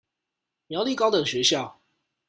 [0.65, 1.79] 苗栗高等學校